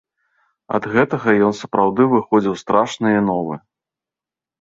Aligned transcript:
Ад 0.77 0.83
гэтага 0.93 1.35
ён 1.47 1.53
сапраўды 1.59 2.07
выходзіў 2.13 2.57
страшны 2.63 3.13
і 3.19 3.21
новы. 3.29 3.55